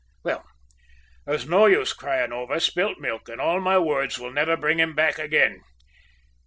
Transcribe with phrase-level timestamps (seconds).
[0.23, 0.43] Well,
[1.27, 4.95] there's no use crying over spilt milk, and all my words will never bring him
[4.95, 5.61] back again.